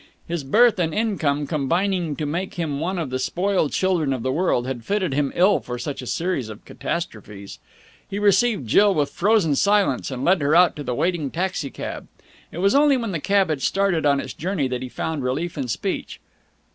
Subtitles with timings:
[0.27, 4.31] His birth and income combining to make him one of the spoiled children of the
[4.31, 7.59] world, had fitted him ill for such a series of catastrophes.
[8.09, 12.07] He received Jill with frozen silence and led her out to the waiting taxi cab.
[12.51, 15.55] It was only when the cab had started on its journey that he found relief
[15.55, 16.19] in speech.